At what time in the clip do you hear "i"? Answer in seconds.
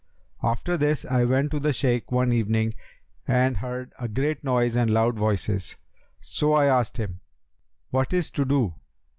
1.05-1.25, 6.53-6.65